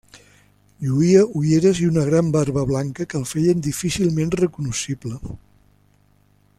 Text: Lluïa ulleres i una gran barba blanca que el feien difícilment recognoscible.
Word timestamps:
Lluïa 0.85 1.25
ulleres 1.39 1.81
i 1.83 1.89
una 1.89 2.05
gran 2.07 2.31
barba 2.37 2.63
blanca 2.71 3.07
que 3.11 3.17
el 3.21 3.27
feien 3.33 3.61
difícilment 3.69 4.35
recognoscible. 4.43 5.21